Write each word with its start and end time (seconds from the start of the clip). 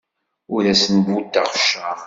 Ur 0.53 0.63
asen-buddeɣ 0.73 1.47
cceṛ. 1.55 1.97